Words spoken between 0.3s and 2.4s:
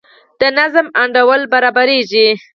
د نظم انډول برابریږي.